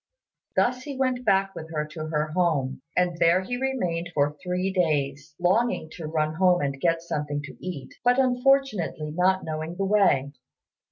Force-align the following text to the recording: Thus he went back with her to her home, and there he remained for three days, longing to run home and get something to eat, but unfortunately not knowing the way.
Thus 0.55 0.81
he 0.81 0.97
went 0.97 1.23
back 1.25 1.53
with 1.53 1.69
her 1.71 1.85
to 1.89 2.07
her 2.07 2.29
home, 2.31 2.81
and 2.97 3.19
there 3.19 3.43
he 3.43 3.55
remained 3.55 4.09
for 4.15 4.35
three 4.41 4.73
days, 4.73 5.35
longing 5.39 5.91
to 5.91 6.07
run 6.07 6.33
home 6.33 6.59
and 6.61 6.81
get 6.81 7.03
something 7.03 7.39
to 7.43 7.55
eat, 7.63 7.93
but 8.03 8.17
unfortunately 8.17 9.11
not 9.11 9.43
knowing 9.43 9.75
the 9.75 9.85
way. 9.85 10.31